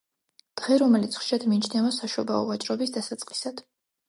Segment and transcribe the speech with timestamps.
[0.61, 3.65] დღე, რომელიც ხშირად მიიჩნევა საშობაო ვაჭრობის დასაწყისად.